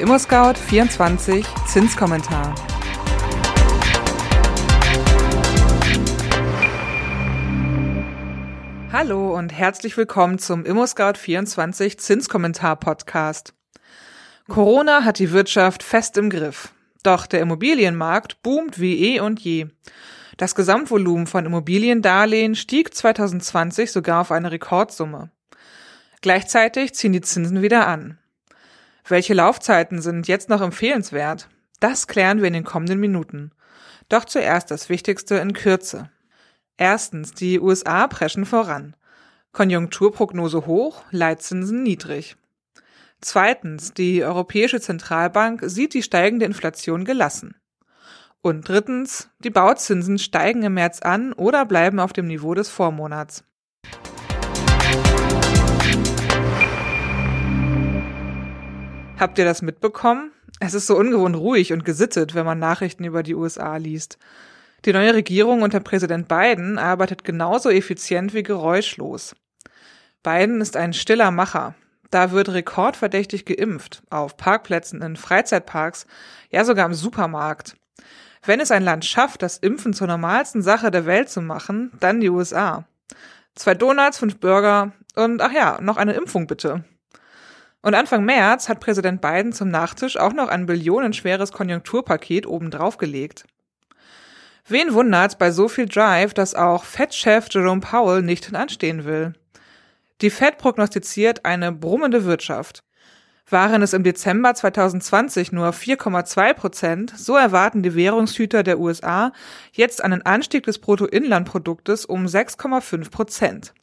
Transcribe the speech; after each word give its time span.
Der 0.00 0.08
ImmoScout24 0.08 1.44
Zinskommentar. 1.66 2.54
Hallo 8.90 9.36
und 9.36 9.52
herzlich 9.52 9.98
willkommen 9.98 10.38
zum 10.38 10.62
ImmoScout24 10.62 11.98
Zinskommentar 11.98 12.76
Podcast. 12.76 13.52
Corona 14.48 15.04
hat 15.04 15.18
die 15.18 15.32
Wirtschaft 15.32 15.82
fest 15.82 16.16
im 16.16 16.30
Griff. 16.30 16.72
Doch 17.02 17.26
der 17.26 17.40
Immobilienmarkt 17.42 18.42
boomt 18.42 18.80
wie 18.80 19.16
eh 19.16 19.20
und 19.20 19.38
je. 19.40 19.66
Das 20.38 20.54
Gesamtvolumen 20.54 21.26
von 21.26 21.44
Immobiliendarlehen 21.44 22.54
stieg 22.54 22.94
2020 22.94 23.92
sogar 23.92 24.22
auf 24.22 24.32
eine 24.32 24.50
Rekordsumme. 24.50 25.30
Gleichzeitig 26.22 26.94
ziehen 26.94 27.12
die 27.12 27.20
Zinsen 27.20 27.60
wieder 27.60 27.86
an. 27.86 28.16
Welche 29.10 29.34
Laufzeiten 29.34 30.00
sind 30.00 30.28
jetzt 30.28 30.48
noch 30.48 30.60
empfehlenswert? 30.60 31.48
Das 31.80 32.06
klären 32.06 32.38
wir 32.38 32.46
in 32.46 32.52
den 32.52 32.62
kommenden 32.62 33.00
Minuten. 33.00 33.50
Doch 34.08 34.24
zuerst 34.24 34.70
das 34.70 34.88
Wichtigste 34.88 35.34
in 35.36 35.52
Kürze. 35.52 36.10
Erstens, 36.76 37.32
die 37.32 37.58
USA 37.58 38.06
preschen 38.06 38.46
voran. 38.46 38.94
Konjunkturprognose 39.50 40.64
hoch, 40.66 41.02
Leitzinsen 41.10 41.82
niedrig. 41.82 42.36
Zweitens, 43.20 43.92
die 43.94 44.22
Europäische 44.22 44.80
Zentralbank 44.80 45.62
sieht 45.64 45.92
die 45.94 46.04
steigende 46.04 46.46
Inflation 46.46 47.04
gelassen. 47.04 47.56
Und 48.42 48.68
drittens, 48.68 49.28
die 49.40 49.50
Bauzinsen 49.50 50.20
steigen 50.20 50.62
im 50.62 50.74
März 50.74 51.02
an 51.02 51.32
oder 51.32 51.66
bleiben 51.66 51.98
auf 51.98 52.12
dem 52.12 52.28
Niveau 52.28 52.54
des 52.54 52.68
Vormonats. 52.68 53.42
Habt 59.20 59.38
ihr 59.38 59.44
das 59.44 59.60
mitbekommen? 59.60 60.32
Es 60.60 60.72
ist 60.72 60.86
so 60.86 60.96
ungewohnt 60.96 61.36
ruhig 61.36 61.74
und 61.74 61.84
gesittet, 61.84 62.34
wenn 62.34 62.46
man 62.46 62.58
Nachrichten 62.58 63.04
über 63.04 63.22
die 63.22 63.34
USA 63.34 63.76
liest. 63.76 64.16
Die 64.86 64.94
neue 64.94 65.12
Regierung 65.12 65.60
unter 65.60 65.80
Präsident 65.80 66.26
Biden 66.26 66.78
arbeitet 66.78 67.22
genauso 67.22 67.68
effizient 67.68 68.32
wie 68.32 68.42
geräuschlos. 68.42 69.36
Biden 70.22 70.62
ist 70.62 70.74
ein 70.74 70.94
stiller 70.94 71.32
Macher. 71.32 71.74
Da 72.10 72.30
wird 72.30 72.48
rekordverdächtig 72.48 73.44
geimpft, 73.44 74.02
auf 74.08 74.38
Parkplätzen, 74.38 75.02
in 75.02 75.16
Freizeitparks, 75.16 76.06
ja 76.48 76.64
sogar 76.64 76.86
im 76.86 76.94
Supermarkt. 76.94 77.76
Wenn 78.46 78.58
es 78.58 78.70
ein 78.70 78.82
Land 78.82 79.04
schafft, 79.04 79.42
das 79.42 79.58
Impfen 79.58 79.92
zur 79.92 80.06
normalsten 80.06 80.62
Sache 80.62 80.90
der 80.90 81.04
Welt 81.04 81.28
zu 81.28 81.42
machen, 81.42 81.92
dann 82.00 82.22
die 82.22 82.30
USA. 82.30 82.86
Zwei 83.54 83.74
Donuts, 83.74 84.16
fünf 84.16 84.38
Burger 84.38 84.92
und 85.14 85.42
ach 85.42 85.52
ja, 85.52 85.78
noch 85.82 85.98
eine 85.98 86.14
Impfung 86.14 86.46
bitte. 86.46 86.84
Und 87.82 87.94
Anfang 87.94 88.24
März 88.24 88.68
hat 88.68 88.80
Präsident 88.80 89.20
Biden 89.22 89.52
zum 89.52 89.68
Nachtisch 89.68 90.18
auch 90.18 90.34
noch 90.34 90.48
ein 90.48 90.66
billionenschweres 90.66 91.52
Konjunkturpaket 91.52 92.46
obendrauf 92.46 92.98
gelegt. 92.98 93.44
Wen 94.68 94.92
wundert's 94.92 95.36
bei 95.36 95.50
so 95.50 95.68
viel 95.68 95.86
Drive, 95.86 96.34
dass 96.34 96.54
auch 96.54 96.84
Fed-Chef 96.84 97.46
Jerome 97.50 97.80
Powell 97.80 98.22
nicht 98.22 98.44
hinanstehen 98.46 99.04
will? 99.04 99.32
Die 100.20 100.30
Fed 100.30 100.58
prognostiziert 100.58 101.46
eine 101.46 101.72
brummende 101.72 102.24
Wirtschaft. 102.24 102.84
Waren 103.48 103.82
es 103.82 103.94
im 103.94 104.04
Dezember 104.04 104.54
2020 104.54 105.50
nur 105.50 105.70
4,2 105.70 106.54
Prozent, 106.54 107.12
so 107.16 107.34
erwarten 107.34 107.82
die 107.82 107.96
Währungshüter 107.96 108.62
der 108.62 108.78
USA 108.78 109.32
jetzt 109.72 110.04
einen 110.04 110.22
Anstieg 110.22 110.64
des 110.64 110.78
Bruttoinlandproduktes 110.78 112.04
um 112.04 112.26
6,5 112.26 113.10
Prozent. 113.10 113.74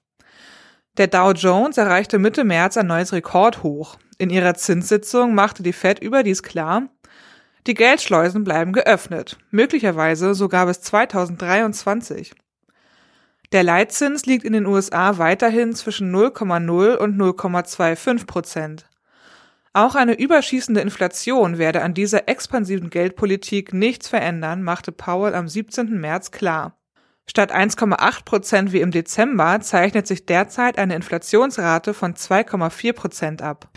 Der 0.98 1.06
Dow 1.06 1.32
Jones 1.32 1.78
erreichte 1.78 2.18
Mitte 2.18 2.44
März 2.44 2.76
ein 2.76 2.88
neues 2.88 3.14
Rekordhoch. 3.14 3.98
In 4.18 4.32
ihrer 4.32 4.56
Zinssitzung 4.56 5.36
machte 5.36 5.62
die 5.62 5.74
Fed 5.74 6.00
überdies 6.00 6.42
klar, 6.42 6.90
die 7.68 7.76
Geldschleusen 7.76 8.44
bleiben 8.44 8.74
geöffnet, 8.74 9.38
möglicherweise 9.52 10.34
sogar 10.34 10.66
bis 10.66 10.82
2023. 10.82 12.34
Der 13.52 13.62
Leitzins 13.62 14.26
liegt 14.26 14.44
in 14.44 14.54
den 14.54 14.66
USA 14.66 15.20
weiterhin 15.20 15.76
zwischen 15.76 16.14
0,0 16.16 16.96
und 16.96 17.18
0,25 17.18 18.26
Prozent. 18.26 18.90
Auch 19.74 19.94
eine 19.94 20.18
überschießende 20.18 20.82
Inflation 20.82 21.60
werde 21.60 21.84
an 21.84 21.94
dieser 21.94 22.28
expansiven 22.28 22.90
Geldpolitik 22.90 23.72
nichts 23.72 24.08
verändern, 24.08 24.64
machte 24.64 24.92
Powell 24.92 25.36
am 25.36 25.48
17. 25.48 26.00
März 26.00 26.32
klar. 26.32 26.77
Statt 27.30 27.54
1,8 27.54 28.24
Prozent 28.24 28.72
wie 28.72 28.80
im 28.80 28.92
Dezember 28.92 29.60
zeichnet 29.60 30.08
sich 30.08 30.26
derzeit 30.26 30.78
eine 30.78 30.96
Inflationsrate 30.96 31.94
von 31.94 32.14
2,4 32.14 32.94
Prozent 32.94 33.42
ab. 33.42 33.70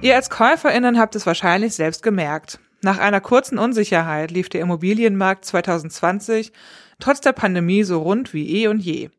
Ihr 0.00 0.14
als 0.14 0.30
Käuferinnen 0.30 0.98
habt 0.98 1.16
es 1.16 1.26
wahrscheinlich 1.26 1.74
selbst 1.74 2.02
gemerkt. 2.02 2.58
Nach 2.82 2.98
einer 2.98 3.20
kurzen 3.20 3.58
Unsicherheit 3.58 4.30
lief 4.30 4.48
der 4.48 4.60
Immobilienmarkt 4.60 5.44
2020 5.44 6.52
trotz 7.00 7.20
der 7.20 7.32
Pandemie 7.32 7.84
so 7.84 8.00
rund 8.00 8.34
wie 8.34 8.62
eh 8.62 8.68
und 8.68 8.80
je. 8.80 9.10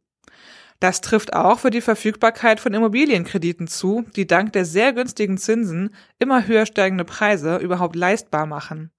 Das 0.79 1.01
trifft 1.01 1.33
auch 1.33 1.59
für 1.59 1.71
die 1.71 1.81
Verfügbarkeit 1.81 2.59
von 2.61 2.73
Immobilienkrediten 2.73 3.67
zu, 3.67 4.05
die 4.15 4.27
dank 4.27 4.53
der 4.53 4.63
sehr 4.63 4.93
günstigen 4.93 5.37
Zinsen 5.37 5.93
immer 6.19 6.47
höher 6.47 6.65
steigende 6.65 7.03
Preise 7.03 7.57
überhaupt 7.57 7.97
leistbar 7.97 8.45
machen. 8.45 8.91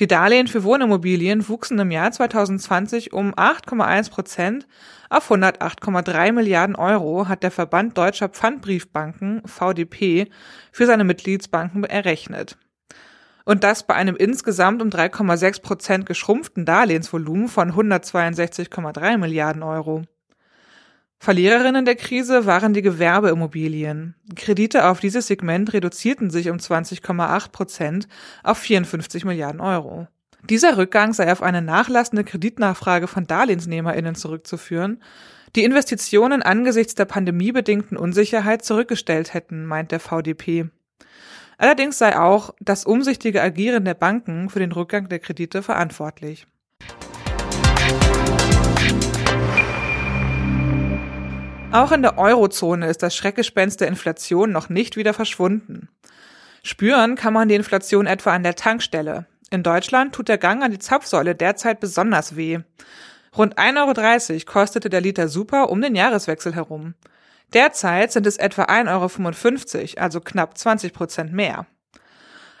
Die 0.00 0.06
Darlehen 0.06 0.46
für 0.46 0.62
Wohnimmobilien 0.62 1.48
wuchsen 1.48 1.78
im 1.80 1.90
Jahr 1.90 2.12
2020 2.12 3.12
um 3.12 3.34
8,1 3.34 4.10
Prozent 4.10 4.68
auf 5.10 5.30
108,3 5.30 6.32
Milliarden 6.32 6.76
Euro, 6.76 7.26
hat 7.26 7.42
der 7.42 7.50
Verband 7.50 7.98
Deutscher 7.98 8.28
Pfandbriefbanken, 8.28 9.42
VDP, 9.44 10.30
für 10.70 10.86
seine 10.86 11.02
Mitgliedsbanken 11.02 11.82
errechnet. 11.82 12.56
Und 13.44 13.64
das 13.64 13.86
bei 13.86 13.94
einem 13.94 14.14
insgesamt 14.14 14.82
um 14.82 14.88
3,6 14.88 15.62
Prozent 15.62 16.06
geschrumpften 16.06 16.64
Darlehensvolumen 16.64 17.48
von 17.48 17.72
162,3 17.72 19.16
Milliarden 19.16 19.62
Euro. 19.62 20.02
Verliererinnen 21.20 21.84
der 21.84 21.96
Krise 21.96 22.46
waren 22.46 22.72
die 22.74 22.82
Gewerbeimmobilien. 22.82 24.14
Kredite 24.36 24.86
auf 24.86 25.00
dieses 25.00 25.26
Segment 25.26 25.72
reduzierten 25.72 26.30
sich 26.30 26.48
um 26.48 26.58
20,8 26.58 27.50
Prozent 27.50 28.08
auf 28.44 28.58
54 28.58 29.24
Milliarden 29.24 29.60
Euro. 29.60 30.06
Dieser 30.48 30.76
Rückgang 30.76 31.12
sei 31.12 31.32
auf 31.32 31.42
eine 31.42 31.60
nachlassende 31.60 32.22
Kreditnachfrage 32.22 33.08
von 33.08 33.26
Darlehensnehmerinnen 33.26 34.14
zurückzuführen, 34.14 35.02
die 35.56 35.64
Investitionen 35.64 36.42
angesichts 36.42 36.94
der 36.94 37.06
pandemiebedingten 37.06 37.96
Unsicherheit 37.96 38.64
zurückgestellt 38.64 39.34
hätten, 39.34 39.64
meint 39.66 39.90
der 39.90 40.00
VDP. 40.00 40.68
Allerdings 41.56 41.98
sei 41.98 42.16
auch 42.16 42.54
das 42.60 42.84
umsichtige 42.84 43.42
Agieren 43.42 43.84
der 43.84 43.94
Banken 43.94 44.48
für 44.48 44.60
den 44.60 44.70
Rückgang 44.70 45.08
der 45.08 45.18
Kredite 45.18 45.62
verantwortlich. 45.62 46.46
Auch 51.70 51.92
in 51.92 52.00
der 52.00 52.16
Eurozone 52.16 52.86
ist 52.88 53.02
das 53.02 53.14
Schreckgespenst 53.14 53.80
der 53.80 53.88
Inflation 53.88 54.52
noch 54.52 54.70
nicht 54.70 54.96
wieder 54.96 55.12
verschwunden. 55.12 55.88
Spüren 56.62 57.14
kann 57.14 57.34
man 57.34 57.48
die 57.48 57.54
Inflation 57.54 58.06
etwa 58.06 58.32
an 58.32 58.42
der 58.42 58.54
Tankstelle. 58.54 59.26
In 59.50 59.62
Deutschland 59.62 60.14
tut 60.14 60.28
der 60.28 60.38
Gang 60.38 60.62
an 60.62 60.70
die 60.70 60.78
Zapfsäule 60.78 61.34
derzeit 61.34 61.78
besonders 61.78 62.36
weh. 62.36 62.60
Rund 63.36 63.58
1,30 63.58 64.32
Euro 64.32 64.44
kostete 64.46 64.88
der 64.88 65.02
Liter 65.02 65.28
Super 65.28 65.68
um 65.68 65.82
den 65.82 65.94
Jahreswechsel 65.94 66.54
herum. 66.54 66.94
Derzeit 67.52 68.12
sind 68.12 68.26
es 68.26 68.38
etwa 68.38 68.64
1,55 68.64 69.78
Euro, 69.96 70.02
also 70.02 70.20
knapp 70.20 70.56
20 70.56 70.92
Prozent 70.92 71.32
mehr. 71.32 71.66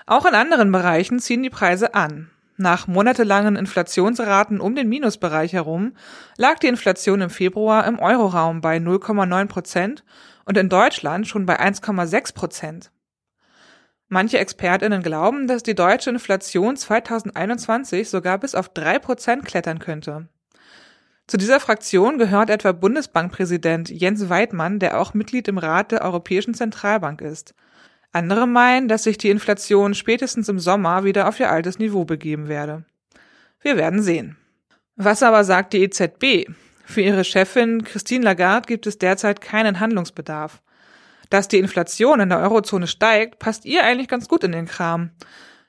Auch 0.06 0.26
in 0.26 0.34
anderen 0.34 0.70
Bereichen 0.70 1.18
ziehen 1.18 1.42
die 1.42 1.50
Preise 1.50 1.94
an. 1.94 2.30
Nach 2.60 2.88
monatelangen 2.88 3.54
Inflationsraten 3.54 4.60
um 4.60 4.74
den 4.74 4.88
Minusbereich 4.88 5.52
herum 5.52 5.92
lag 6.36 6.58
die 6.58 6.66
Inflation 6.66 7.20
im 7.20 7.30
Februar 7.30 7.86
im 7.86 8.00
Euroraum 8.00 8.60
bei 8.60 8.78
0,9 8.78 9.46
Prozent 9.46 10.04
und 10.44 10.58
in 10.58 10.68
Deutschland 10.68 11.28
schon 11.28 11.46
bei 11.46 11.60
1,6 11.60 12.34
Prozent. 12.34 12.90
Manche 14.08 14.38
Expertinnen 14.38 15.04
glauben, 15.04 15.46
dass 15.46 15.62
die 15.62 15.76
deutsche 15.76 16.10
Inflation 16.10 16.76
2021 16.76 18.10
sogar 18.10 18.38
bis 18.38 18.56
auf 18.56 18.70
drei 18.70 18.98
Prozent 18.98 19.44
klettern 19.44 19.78
könnte. 19.78 20.28
Zu 21.28 21.36
dieser 21.36 21.60
Fraktion 21.60 22.18
gehört 22.18 22.50
etwa 22.50 22.72
Bundesbankpräsident 22.72 23.88
Jens 23.88 24.30
Weidmann, 24.30 24.80
der 24.80 24.98
auch 24.98 25.14
Mitglied 25.14 25.46
im 25.46 25.58
Rat 25.58 25.92
der 25.92 26.02
Europäischen 26.02 26.54
Zentralbank 26.54 27.20
ist– 27.20 27.54
andere 28.12 28.46
meinen, 28.46 28.88
dass 28.88 29.04
sich 29.04 29.18
die 29.18 29.30
Inflation 29.30 29.94
spätestens 29.94 30.48
im 30.48 30.58
Sommer 30.58 31.04
wieder 31.04 31.28
auf 31.28 31.38
ihr 31.40 31.50
altes 31.50 31.78
Niveau 31.78 32.04
begeben 32.04 32.48
werde. 32.48 32.84
Wir 33.60 33.76
werden 33.76 34.02
sehen. 34.02 34.36
Was 34.96 35.22
aber 35.22 35.44
sagt 35.44 35.72
die 35.72 35.82
EZB? 35.82 36.50
Für 36.84 37.02
ihre 37.02 37.24
Chefin 37.24 37.84
Christine 37.84 38.24
Lagarde 38.24 38.66
gibt 38.66 38.86
es 38.86 38.98
derzeit 38.98 39.40
keinen 39.40 39.78
Handlungsbedarf. 39.78 40.62
Dass 41.28 41.48
die 41.48 41.58
Inflation 41.58 42.20
in 42.20 42.30
der 42.30 42.38
Eurozone 42.38 42.86
steigt, 42.86 43.38
passt 43.38 43.66
ihr 43.66 43.84
eigentlich 43.84 44.08
ganz 44.08 44.28
gut 44.28 44.42
in 44.44 44.52
den 44.52 44.66
Kram. 44.66 45.10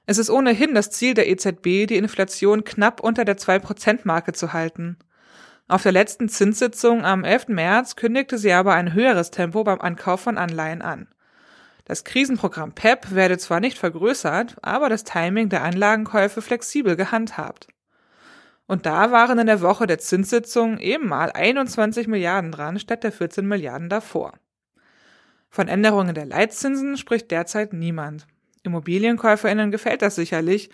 Es 0.06 0.18
ist 0.18 0.30
ohnehin 0.30 0.74
das 0.74 0.89
Ziel 0.89 1.13
der 1.13 1.30
EZB, 1.30 1.88
die 1.88 1.97
Inflation 1.97 2.63
knapp 2.63 3.01
unter 3.01 3.25
der 3.25 3.38
2%-Marke 3.38 4.33
zu 4.33 4.53
halten. 4.53 4.97
Auf 5.68 5.83
der 5.83 5.91
letzten 5.91 6.30
Zinssitzung 6.30 7.06
am 7.06 7.24
11. 7.24 7.50
März 7.50 7.95
kündigte 7.95 8.39
sie 8.39 8.53
aber 8.53 8.74
ein 8.74 8.94
höheres 8.94 9.30
Tempo 9.30 9.63
beim 9.63 9.81
Ankauf 9.81 10.21
von 10.21 10.38
Anleihen 10.38 10.81
an. 10.81 11.07
Das 11.89 12.03
Krisenprogramm 12.03 12.74
PEP 12.74 13.15
werde 13.15 13.39
zwar 13.39 13.59
nicht 13.59 13.80
vergrößert, 13.80 14.57
aber 14.62 14.89
das 14.89 15.06
Timing 15.06 15.50
der 15.50 15.63
Anlagenkäufe 15.63 16.39
flexibel 16.44 16.95
gehandhabt. 16.95 17.68
Und 18.68 18.86
da 18.86 19.12
waren 19.12 19.39
in 19.39 19.47
der 19.47 19.62
Woche 19.62 19.88
der 19.88 19.97
Zinssitzung 19.97 20.77
eben 20.77 21.07
mal 21.07 21.31
21 21.31 22.06
Milliarden 22.06 22.51
dran 22.51 22.77
statt 22.77 23.03
der 23.03 23.12
14 23.12 23.44
Milliarden 23.44 23.89
davor. 23.89 24.33
Von 25.50 25.68
Änderungen 25.68 26.13
der 26.13 26.27
Leitzinsen 26.27 26.95
spricht 26.95 27.31
derzeit 27.31 27.74
niemand. 27.74 28.27
Immobilienkäuferinnen 28.62 29.71
gefällt 29.71 30.03
das 30.03 30.13
sicherlich, 30.13 30.69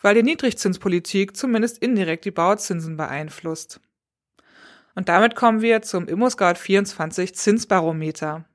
weil 0.00 0.14
die 0.14 0.22
Niedrigzinspolitik 0.22 1.36
zumindest 1.36 1.76
indirekt 1.76 2.24
die 2.24 2.30
Bauzinsen 2.30 2.96
beeinflusst. 2.96 3.82
Und 4.94 5.10
damit 5.10 5.36
kommen 5.36 5.60
wir 5.60 5.82
zum 5.82 6.06
ImmoScout24 6.06 7.34
Zinsbarometer. 7.34 8.46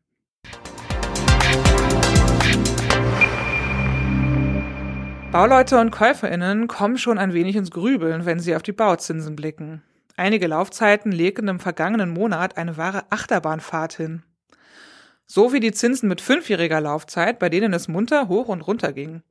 Bauleute 5.32 5.80
und 5.80 5.92
KäuferInnen 5.92 6.68
kommen 6.68 6.98
schon 6.98 7.20
ein 7.20 7.34
wenig 7.34 7.56
ins 7.56 7.70
Grübeln, 7.70 8.26
wenn 8.26 8.40
sie 8.40 8.56
auf 8.56 8.64
die 8.64 8.72
Bauzinsen 8.72 9.36
blicken. 9.36 9.84
Einige 10.18 10.48
Laufzeiten 10.48 11.12
legten 11.12 11.48
im 11.48 11.60
vergangenen 11.60 12.10
Monat 12.10 12.58
eine 12.58 12.78
wahre 12.78 13.04
Achterbahnfahrt 13.12 13.94
hin. 13.94 14.24
So 15.28 15.54
wie 15.54 15.60
die 15.60 15.72
Zinsen 15.72 16.10
mit 16.10 16.20
fünfjähriger 16.20 16.82
Laufzeit, 16.82 17.38
bei 17.38 17.50
denen 17.50 17.74
es 17.74 17.88
munter 17.88 18.28
hoch 18.28 18.48
und 18.48 18.62
runter 18.62 18.92
ging. 18.92 19.22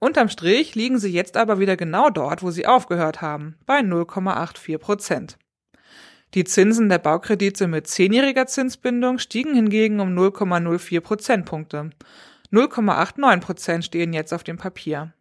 Unterm 0.00 0.28
Strich 0.30 0.74
liegen 0.74 0.98
sie 0.98 1.12
jetzt 1.12 1.36
aber 1.36 1.60
wieder 1.60 1.76
genau 1.76 2.10
dort, 2.10 2.42
wo 2.42 2.50
sie 2.50 2.66
aufgehört 2.66 3.22
haben, 3.22 3.54
bei 3.66 3.78
0,84 3.78 4.78
Prozent. 4.78 5.38
Die 6.34 6.42
Zinsen 6.42 6.88
der 6.88 6.98
Baukredite 6.98 7.68
mit 7.68 7.86
zehnjähriger 7.86 8.46
Zinsbindung 8.46 9.18
stiegen 9.18 9.54
hingegen 9.54 10.00
um 10.00 10.08
0,04 10.08 11.00
Prozentpunkte. 11.00 11.90
0,89 12.50 13.40
Prozent 13.40 13.84
stehen 13.84 14.12
jetzt 14.12 14.34
auf 14.34 14.42
dem 14.42 14.56
Papier. 14.56 15.12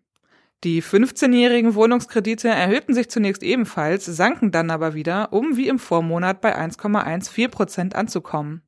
Die 0.66 0.84
15-jährigen 0.84 1.74
Wohnungskredite 1.74 2.50
erhöhten 2.50 2.94
sich 2.94 3.10
zunächst 3.10 3.44
ebenfalls, 3.44 4.06
sanken 4.06 4.52
dann 4.52 4.72
aber 4.72 4.94
wieder, 4.94 5.32
um 5.32 5.56
wie 5.56 5.70
im 5.70 5.80
Vormonat 5.80 6.42
bei 6.42 6.58
1,14 6.58 7.48
Prozent 7.48 7.96
anzukommen. 7.96 8.62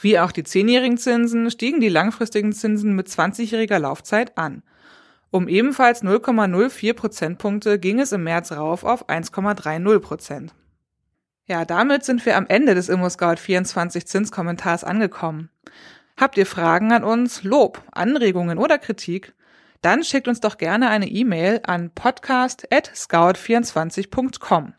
Wie 0.00 0.18
auch 0.18 0.32
die 0.32 0.44
10-jährigen 0.44 0.96
Zinsen 0.96 1.50
stiegen 1.50 1.80
die 1.80 1.90
langfristigen 1.90 2.52
Zinsen 2.54 2.94
mit 2.94 3.08
20-jähriger 3.08 3.78
Laufzeit 3.78 4.38
an. 4.38 4.62
Um 5.30 5.46
ebenfalls 5.46 6.02
0,04 6.02 6.94
Prozentpunkte 6.94 7.78
ging 7.78 8.00
es 8.00 8.12
im 8.12 8.24
März 8.24 8.52
rauf 8.52 8.82
auf 8.82 9.10
1,30 9.10 9.98
Prozent. 10.00 10.54
Ja, 11.44 11.66
damit 11.66 12.04
sind 12.04 12.24
wir 12.24 12.38
am 12.38 12.46
Ende 12.46 12.74
des 12.74 12.88
ImmoScout24 12.88 14.06
Zinskommentars 14.06 14.84
angekommen. 14.84 15.50
Habt 16.16 16.38
ihr 16.38 16.46
Fragen 16.46 16.92
an 16.92 17.04
uns, 17.04 17.44
Lob, 17.44 17.82
Anregungen 17.92 18.56
oder 18.56 18.78
Kritik? 18.78 19.34
Dann 19.82 20.04
schickt 20.04 20.28
uns 20.28 20.40
doch 20.40 20.58
gerne 20.58 20.90
eine 20.90 21.08
E-Mail 21.08 21.60
an 21.64 21.90
podcast@scout24.com. 21.90 24.74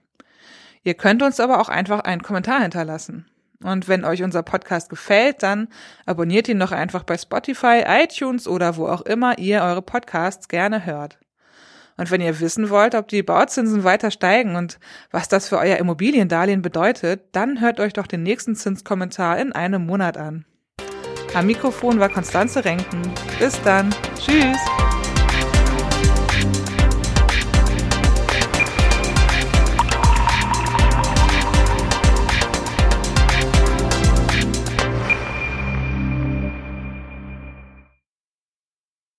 Ihr 0.83 0.95
könnt 0.95 1.23
uns 1.23 1.39
aber 1.39 1.61
auch 1.61 1.69
einfach 1.69 2.01
einen 2.01 2.23
Kommentar 2.23 2.61
hinterlassen. 2.61 3.27
Und 3.63 3.87
wenn 3.87 4.03
euch 4.05 4.23
unser 4.23 4.41
Podcast 4.43 4.89
gefällt, 4.89 5.43
dann 5.43 5.67
abonniert 6.05 6.49
ihn 6.49 6.59
doch 6.59 6.71
einfach 6.71 7.03
bei 7.03 7.17
Spotify, 7.17 7.83
iTunes 7.85 8.47
oder 8.47 8.77
wo 8.77 8.87
auch 8.87 9.01
immer 9.01 9.37
ihr 9.37 9.61
eure 9.61 9.83
Podcasts 9.83 10.47
gerne 10.47 10.85
hört. 10.85 11.19
Und 11.97 12.09
wenn 12.09 12.21
ihr 12.21 12.39
wissen 12.39 12.71
wollt, 12.71 12.95
ob 12.95 13.09
die 13.09 13.21
Bauzinsen 13.21 13.83
weiter 13.83 14.09
steigen 14.09 14.55
und 14.55 14.79
was 15.11 15.27
das 15.27 15.47
für 15.47 15.59
euer 15.59 15.77
Immobiliendarlehen 15.77 16.63
bedeutet, 16.63 17.25
dann 17.33 17.61
hört 17.61 17.79
euch 17.79 17.93
doch 17.93 18.07
den 18.07 18.23
nächsten 18.23 18.55
Zinskommentar 18.55 19.37
in 19.37 19.51
einem 19.51 19.85
Monat 19.85 20.17
an. 20.17 20.45
Am 21.35 21.45
Mikrofon 21.45 21.99
war 21.99 22.09
Konstanze 22.09 22.65
Renken. 22.65 23.03
Bis 23.39 23.61
dann. 23.61 23.93
Tschüss. 24.15 24.57